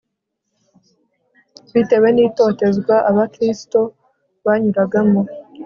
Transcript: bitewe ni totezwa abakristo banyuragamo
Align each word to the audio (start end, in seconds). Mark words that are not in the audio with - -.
bitewe 1.73 2.07
ni 2.15 2.25
totezwa 2.37 2.95
abakristo 3.09 3.79
banyuragamo 4.45 5.21